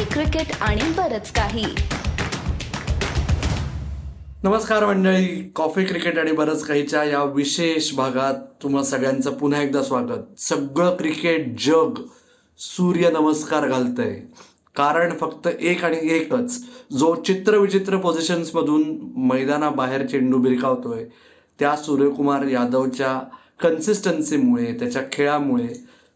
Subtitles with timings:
[0.00, 1.64] Coffee cricket आणि बरच काही.
[4.42, 5.52] नमस्कार मंडळी.
[5.54, 10.40] कॉफी क्रिकेट आणि बरंच काहीच्या या विशेष भागात तुम्हा सगळ्यांचं पुन्हा एकदा स्वागत.
[10.40, 12.00] सगळं क्रिकेट जग
[12.58, 14.20] सूर्य नमस्कार घालतंय.
[14.76, 16.64] कारण फक्त एक आणि एकच
[16.98, 21.04] जो चित्रविचित्र पोझिशन्समधून मैदानाबाहेर चेंडू भिरकावतोय
[21.58, 23.22] त्या सूर्यकुमार यादवच्या
[23.62, 25.68] कन्सिस्टन्सीमुळे त्याच्या खेळामुळे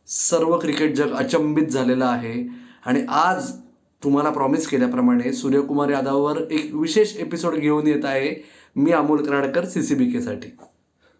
[0.09, 2.65] सर्व क्रिकेट जग अचंबित झालेलं आहे.
[2.87, 3.53] आणि आज
[4.05, 8.45] तुम्हाला प्रॉमिस केल्याप्रमाणे सूर्यकुमार यादववर एक विशेष एपिसोड घेऊन येत आहे
[8.77, 10.49] मी Amol Karadkar C C B केसाठी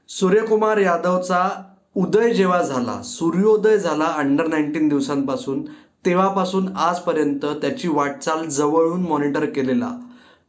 [0.09, 1.63] Suryakumar यादवचा
[1.95, 5.63] उदय जेव्हा झाला सूर्योदय झाला अंडर नाईन्टीन दिवसांपासून
[6.07, 9.99] तेव्हापासून आजपर्यंत त्याची वाटचाल जवळून मॉनिटर केलेला.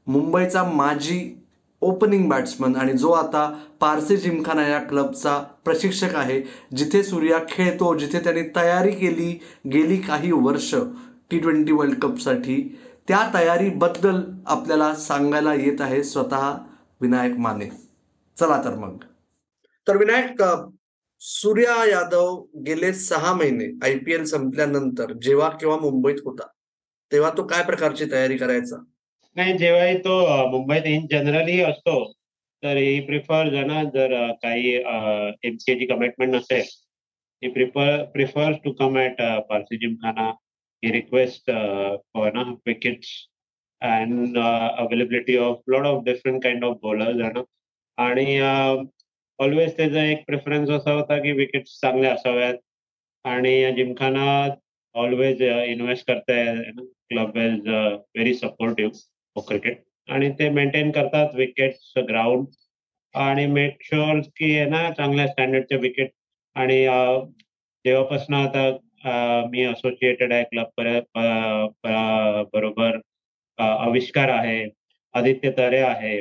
[0.07, 1.41] मुंबईचा माजी
[1.81, 6.41] ओपनिंग बॅट्समन आणि जो आता पारसी जिमखाना या क्लबचा प्रशिक्षक आहे
[6.75, 9.39] जिथे सूर्या खेळतो जिथे त्यांनी तयारी केली
[9.73, 10.75] गेली काही वर्ष
[11.35, 16.51] टी ट्वेंटी वर्ल्ड कपसाठी त्या तयारीबद्दल आपल्याला सांगायला येत आहे स्वतः
[17.01, 17.65] विनायक माने.
[18.37, 19.03] चला तर मग.
[19.87, 20.43] तर विनायक
[21.21, 26.47] सूर्या यादव गेले सहा महिने आय पी एल संपल्यानंतर जेव्हा केव्हा मुंबईत होता
[27.11, 28.77] तेव्हा तो काय प्रकारची तयारी करायचा?
[29.35, 30.19] नाही जेव्हाही तो
[30.51, 32.11] मुंबईत इन जनरली असतो
[32.63, 34.75] तर ही प्रिफर ना जर काही
[35.43, 36.63] एमसीएची कमिटमेंट नसेल
[37.43, 40.31] he prefer prefers to come at Parsi Gymkhana
[40.85, 41.51] he request
[42.13, 43.07] for ना wickets
[43.81, 47.43] and availability of lot of different kind of bowlers ना
[47.97, 48.85] आणि uh,
[49.39, 52.53] ऑलवेज त्याचा एक प्रेफरन्स असा होता की विकेट्स चांगल्या असाव्यात.
[53.23, 54.55] आणि जिमखाना
[54.93, 58.91] ऑलवेज इन्व्हेस्ट uh, करताय club is very supportive
[59.35, 62.45] for cricket आणि ते मेंटेन करतात विकेट्स ग्राउंड
[63.13, 66.11] आणि मेक शुअर की आहे ना चांगल्या स्टँडर्डचे विकेट
[66.55, 67.25] आणि uh,
[67.85, 68.71] जेव्हापासून आता
[69.03, 70.81] मी असोसिएटेड आहे क्लब
[72.53, 72.99] बरोबर
[73.59, 74.65] आविष्कार आहे
[75.13, 76.19] आदित्य तरे आहे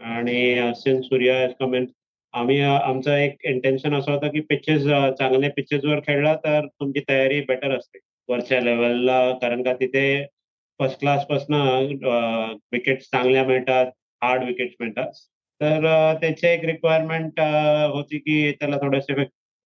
[0.00, 1.88] आणि सिन सूर्या कमेंट
[2.34, 4.82] आम्ही आमचं एक इंटेन्शन असं होतं की पिचेस
[5.18, 10.04] चांगल्या पिचेसवर खेळला तर तुमची तयारी बेटर असते वरच्या लेवलला कारण का तिथे
[10.80, 11.86] फर्स्ट क्लास पासनं
[12.72, 13.86] विकेट्स चांगल्या मिळतात
[14.22, 15.12] हार्ड विकेट्स मिळतात.
[15.60, 17.40] तर त्याची एक रिक्वायरमेंट
[17.92, 19.20] होती की त्याला थोडेसे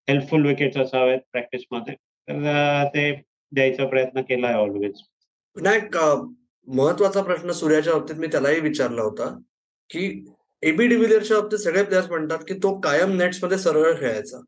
[0.08, 1.94] हेल्पफुल विकेट्स असावेत प्रॅक्टिसमध्ये
[2.28, 3.12] तर ते
[3.52, 5.00] द्यायचा प्रयत्न केला आहे ऑलवेज
[5.56, 5.96] विनायक
[6.68, 9.28] महत्त्वाचा प्रश्न सूर्याच्या बाबतीत मी त्यालाही विचारला होता
[9.90, 10.24] की
[10.62, 14.40] एबी डिव्हिलियरच्या बाबतीत सगळे प्लेयर्स म्हणतात की तो कायम नेट्समध्ये सरळ खेळायचा.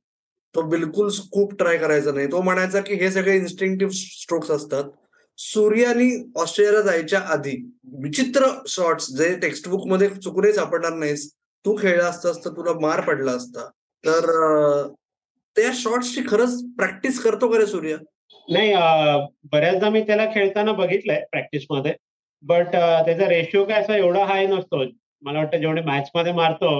[0.54, 2.26] तो बिलकुल स्कूप ट्राय करायचा नाही.
[2.26, 4.84] तो म्हणायचा की हे सगळे इन्स्टिंक्टिव्ह स्ट्रोक्स असतात.
[5.38, 7.56] सूर्यानी ऑस्ट्रेलियाला जायच्या आधी
[8.02, 11.30] विचित्र शॉट्स जे टेक्स्टबुकमध्ये चुकूनही सापडणार नाहीस
[11.64, 13.68] तू खेळला असतास तर तुला मार पडला असता.
[14.04, 14.88] तर
[15.56, 17.96] त्या शॉट्सची खरंच प्रॅक्टिस करतो का रे सूर्य?
[18.48, 18.72] नाही
[19.52, 21.92] बऱ्याचदा मी त्याला खेळताना बघितलंय प्रॅक्टिसमध्ये
[22.42, 24.82] बट त्याचा रेशिओ काय असा एवढा हाय नसतो.
[25.22, 26.70] मला वाटतं जेवढे मॅच मध्ये मारतो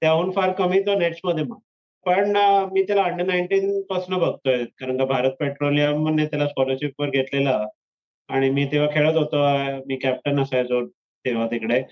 [0.00, 1.58] त्याहून फार कमी तो नेट्समध्ये मार.
[2.06, 2.36] पण
[2.72, 4.64] मी त्याला अंडर नाईन्टीन पासून बघतोय.
[4.78, 7.60] कारण का भारत पेट्रोलियमने त्याला स्कॉलरशिप वर घेतलेला.
[8.28, 9.44] आणि मी तेव्हा खेळत होतो.
[9.86, 10.86] मी कॅप्टन असायचो
[11.24, 11.82] तेव्हा तिकडे.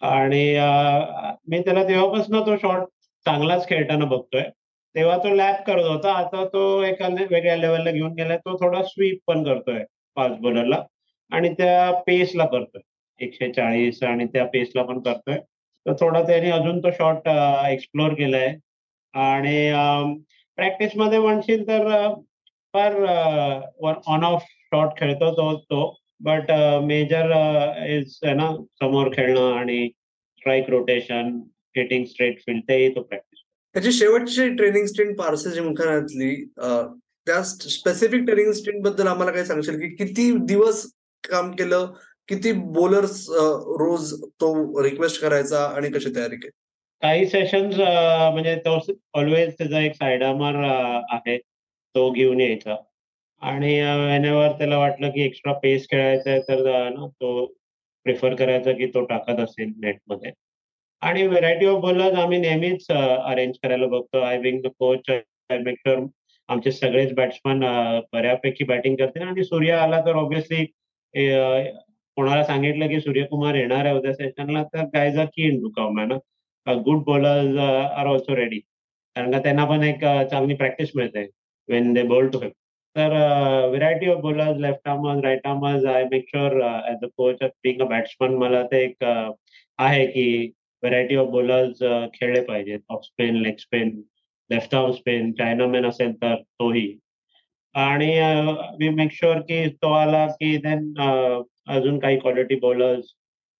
[0.00, 0.44] आणि
[1.48, 2.82] मी त्याला तेव्हापासून तो शॉट
[3.24, 4.42] चांगलाच खेळताना बघतोय.
[4.94, 6.12] तेव्हा तो लॅप करत होता.
[6.12, 8.36] आता तो एका वेगळ्या लेवलला घेऊन गेलाय.
[8.38, 9.84] तो थोडा स्वीप पण करतोय
[10.16, 10.82] फास्ट बॉलरला
[11.32, 12.80] आणि त्या पेसला करतोय.
[13.20, 15.38] एकशे चाळीस आणि त्या पेसला पण करतोय.
[15.86, 18.54] तर थोडा त्याने अजून तो शॉट एक्सप्लोअर केलाय.
[19.14, 19.70] आणि
[20.58, 21.88] प्रॅक्टिसमध्ये म्हणशील तर
[22.74, 22.94] फार
[24.06, 25.98] ऑन ऑफ शॉट खेळतो तो तो.
[26.20, 26.50] बट
[26.82, 27.30] मेजर
[27.88, 28.50] इज ना
[28.80, 29.88] समोर खेळणं आणि
[30.38, 31.40] strike rotation
[31.76, 33.41] hitting straight field तेही तो प्रॅक्टिस
[33.74, 36.34] त्याची शेवटची ट्रेनिंग स्टेंट पारसी जिमखानातली
[37.26, 40.84] त्या स्पेसिफिक ट्रेनिंग स्टेंटबद्दल आम्हाला काय सांगशील की किती दिवस
[41.24, 41.92] काम केलं
[42.28, 43.24] किती बॉलर्स
[43.80, 46.50] रोज तो रिक्वेस्ट करायचा आणि कशी तयारी केली?
[47.02, 48.78] काही सेशन्स म्हणजे तो
[49.14, 50.54] ऑलवेज त्याचा एक सायडामार
[51.14, 52.76] आहे तो घेऊन यायचा.
[53.42, 57.44] आणि वेनेवर त्याला वाटलं की एक्स्ट्रा पेस खेळायचा आहे तर ना तो
[58.06, 60.30] प्रिफर करायचा की तो टाकत असेल नेटमध्ये
[61.02, 64.20] आणि व्हेरायटी ऑफ बॉलर्स आम्ही नेहमीच अरेंज करायला बघतो.
[64.20, 66.04] I being the coach I make sure
[66.48, 67.60] आमचे सगळेच बॅट्समन
[68.12, 69.22] बऱ्यापैकी बॅटिंग करतील.
[69.22, 70.64] आणि सूर्य आला तर ऑब्व्हियसली
[72.16, 75.60] कोणाला सांगितलं की सूर्यकुमार येणार आहे उद्या सेशनला तर गायज अ की इन
[75.98, 78.58] ना good bowlers are also ready
[79.16, 81.26] कारण का त्यांना पण एक चांगली प्रॅक्टिस मिळते
[81.68, 82.50] when they bowl to him
[82.96, 83.12] तर
[83.68, 86.60] variety of bowlers left armers right armers I make sure
[86.90, 90.26] as a coach being a batsman मला ते एक आहे की
[90.82, 91.82] व्हरायटी ऑफ बॉलर्स
[92.14, 92.80] खेळले पाहिजेत.
[92.88, 94.00] Off spin leg spin
[94.50, 96.98] left arm spin chinaman असेल तर तोही.
[97.74, 98.08] आणि
[98.78, 103.14] वी मेक शुअर की तो आला की देन uh, अजून काही क्वालिटी बॉलर्स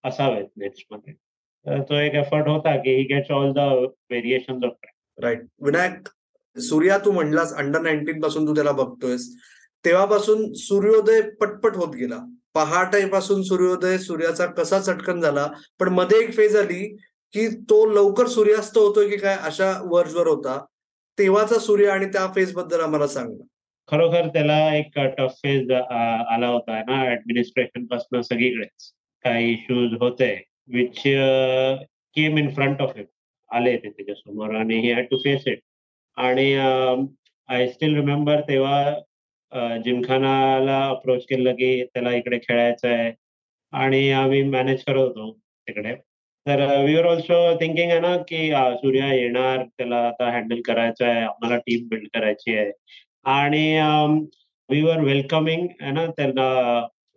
[0.05, 1.13] असावेत नेट्समध्ये
[1.81, 4.87] तो एक एफर्ट होता की he gets all the variation of
[5.23, 6.09] right Vinayak
[6.57, 9.29] Surya तू म्हणलास अंडर नाईन्टीन पासून तू त्याला बघतोयस.
[9.85, 12.19] तेव्हापासून सूर्योदय पटपट होत गेला.
[12.55, 15.47] पहाटेपासून सूर्योदय सूर्याचा कसा चटकन झाला.
[15.81, 16.97] पण मध्ये एक फेज आली
[17.35, 20.59] की तो लवकर सूर्यास्त होतोय की काय अशा वर्जवर होता.
[21.19, 23.37] तेव्हाचा सूर्य आणि त्या फेजबद्दल आम्हाला सांग
[23.89, 28.93] खरोखर त्याला एक टफ फेज आला होता ना ऍडमिनिस्ट्रेशनपासून सगळीकडेच.
[29.25, 30.33] काही इश्यूज होते
[30.75, 31.01] which
[32.17, 33.07] came in front of it
[33.51, 35.61] आले ते त्याच्यासमोर आणि he had to face it
[36.17, 43.13] आणि आय स्टील रिमेंबर तेव्हा जिमखानाला अप्रोच केलं की त्याला इकडे खेळायचं आहे
[43.73, 45.95] आणि आम्ही मॅनेज करत होतो तिकडे.
[46.47, 51.05] तर वी आर ऑल्सो थिंकिंग आहे ना की uh, सूर्या येणार त्याला आता हँडल करायचं
[51.07, 52.71] आहे आम्हाला टीम बिल्ड करायची आहे.
[53.35, 53.65] आणि
[54.71, 56.47] वी आर वेलकमिंग आहे ना त्यांना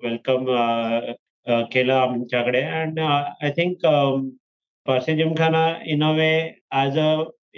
[0.03, 1.13] वेलकम uh,
[1.47, 2.61] uh, केलं आमच्याकडे.
[2.81, 3.85] And I think
[4.85, 6.31] Parsee Gymkhana in a way
[6.71, 7.11] as a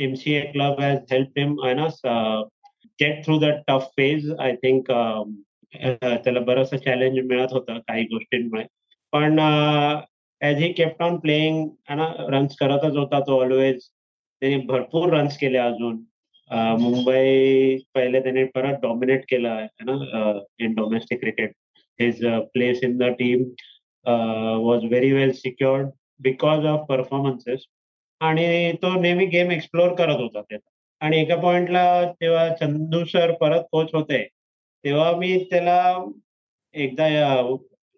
[0.06, 1.88] M C A club has help him आहे ना
[3.00, 8.64] get through the tough phase I think त्याला बरंचसं चॅलेंज मिळत होतं काही गोष्टींमुळे.
[9.14, 9.40] पण
[10.42, 11.68] as he kept on playing
[12.30, 13.80] runs करतच होता तो ऑलवेज
[14.42, 15.95] त्याने भरपूर रन्स केले अजून.
[16.80, 20.31] मुंबई पहिले त्याने परत डॉमिनेट केलं आहे ना
[20.66, 21.51] in domestic cricket
[22.00, 22.24] his
[22.54, 23.44] place in the team
[24.66, 25.89] was very well secured
[26.24, 27.66] because of performances
[28.22, 31.83] आणि तो नेहमी गेम एक्सप्लोर करत होता त्याचा आणि एका पॉइंटला
[32.22, 34.24] तेव्हा चंदू सर परत कोच होते.
[34.83, 35.81] तेव्हा मी त्याला
[36.75, 37.07] एकदा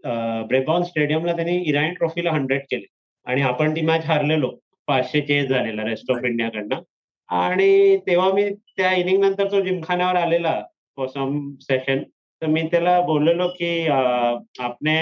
[0.03, 2.85] ब्रेबॉन स्टेडियमला त्यांनी इराणी ट्रॉफीला हंड्रेड केले.
[3.27, 4.51] आणि आपण ती मॅच हारलेलो.
[4.87, 6.81] पाचशे चेस झालेला रेस्ट ऑफ इंडियाकडनं.
[7.29, 10.61] आणि तेव्हा मी त्या इनिंग नंतर तो जिमखान्यावर आलेला
[10.97, 12.01] फॉर सम सेशन
[12.41, 14.97] तर मी त्याला बोललेलो की आपने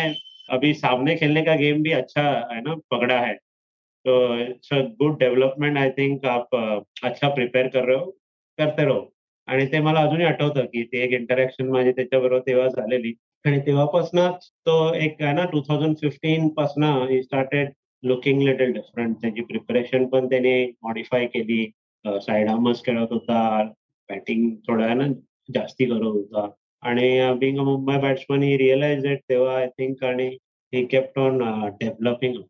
[0.49, 2.21] अभी सामने खेलने का गेम भी अच्छा
[2.51, 3.33] है ना पगड़ा है.
[3.33, 8.09] तो it's a good development I think आप अच्छा प्रिपेअर कर रहे हो
[8.57, 9.01] करते रहो.
[9.47, 13.13] आणि ते मला अजूनही आठवतं की ते एक इंटरॅक्शन माझी त्याच्याबरोबर तेव्हा झालेली.
[13.45, 17.69] आणि तेव्हापासूनच तो एक आहे ना टू थाउजंड फिफ्टीन पासन he started
[18.03, 21.65] looking little different त्याची प्रिपरेशन पण त्याने मॉडिफाय केली.
[22.05, 23.63] साईड आमच खेळत होता.
[24.09, 25.07] बॅटिंग थोडं ना
[25.53, 26.49] जास्ती करत होता.
[26.83, 30.27] आणि being a Mumbai batsman he realise it तेव्हा आय थिंक आणि
[30.73, 31.37] ही केप्ट ऑन
[31.81, 32.41] डेव्हलपिंग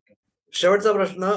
[0.52, 1.30] शेवटचा प्रश्न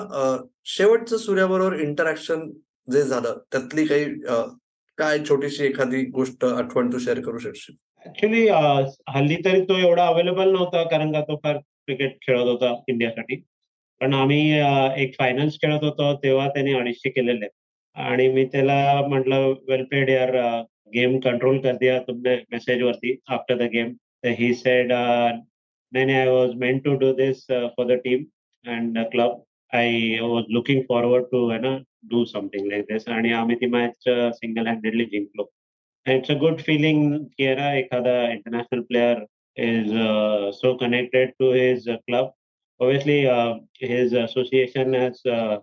[0.65, 2.49] शेवटचं सूर्याबरोबर इंटरॅक्शन
[2.91, 4.05] जे झालं त्यातली काही
[4.97, 7.75] काय छोटीशी एखादी गोष्ट आठवण तू शेअर करू शकशील?
[8.05, 12.73] ऍक्च्युली uh, हल्ली तरी तो एवढा अवेलेबल नव्हता कारण का तो फार क्रिकेट खेळत होता
[12.89, 13.35] इंडियासाठी.
[14.01, 14.39] पण आम्ही
[15.03, 17.47] एक फायनल्स खेळत होतो तेव्हा त्याने अडीचशे केलेले.
[17.95, 18.77] आणि मी त्याला
[19.07, 20.35] म्हटलं वेल प्लेड यार
[20.93, 23.93] गेम कंट्रोल कर दिया तुमने मेसेज वरती after the game
[24.37, 28.23] he said नाही नाही I was meant to do this for the team
[28.65, 29.41] and club
[29.73, 31.77] I was looking forward to है ना
[32.11, 35.49] डू समथिंग लाईक दिस आणि आम्ही ती मॅच सिंगल हँडेडली जिंकलो.
[36.05, 37.29] it's a good feeling.
[37.39, 39.23] Kiera, Ikada, international player,
[39.55, 42.31] is uh, so connected to his uh, club.
[42.79, 45.57] Obviously, uh, his association has uh,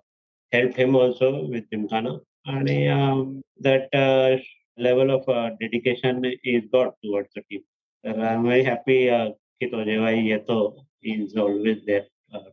[0.53, 2.19] helped him also with Gymkhana.
[2.47, 4.37] And um, that uh,
[4.81, 7.63] level of uh, dedication he's got towards the team.
[8.05, 9.31] I'm very happy uh,
[9.61, 12.07] Kito is always there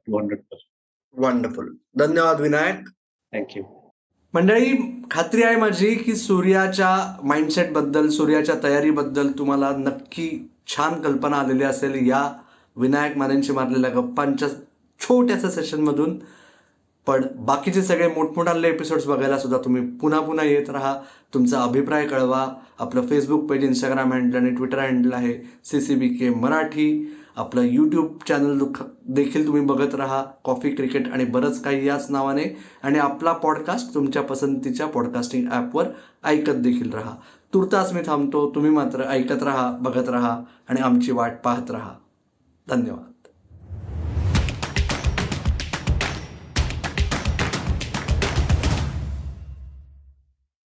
[0.09, 0.39] 200%.
[1.13, 1.69] Wonderful.
[1.97, 2.85] Dhanyawad Vinayak.
[3.31, 3.84] Thank you.
[4.35, 4.71] मंडळी
[5.11, 10.27] खात्री आहे माझी की सूर्याच्या माइंडसेटबद्दल सूर्याच्या तयारीबद्दल तुम्हाला नक्की
[10.67, 12.21] छान कल्पना आलेली असेल या
[12.77, 14.47] विनायक मानेंशी मारलेल्या गप्पांच्या
[14.99, 16.17] छोट्याशा सेशनमधून
[17.07, 20.95] पण बाकीचे सगळे मोठमोठाले एपिसोड्स बघायला सुद्धा तुम्ही पुन्हा पुन्हा येत राहा.
[21.33, 22.47] तुमचा अभिप्राय कळवा.
[22.79, 25.33] आपलं फेसबुक पेज इंस्टाग्राम हँडल आणि ट्विटर हँडल आहे
[25.65, 27.17] C C B K Marathi.
[27.35, 28.63] आपलं यूट्यूब चॅनल
[29.07, 30.23] देखील तुम्ही बघत राहा.
[30.43, 32.57] कॉफी क्रिकेट आणि बरंच काही याच नावाने.
[32.83, 35.85] आणि आपला पॉडकास्ट तुमच्या पसंतीच्या पॉडकास्टिंग ॲपवर
[36.23, 37.15] ऐकत देखील राहा.
[37.53, 38.51] तुर्तास मी थांबतो.
[38.55, 41.93] तुम्ही मात्र ऐकत राहा बघत राहा आणि आमची वाट पाहत राहा.
[42.69, 43.14] धन्यवाद.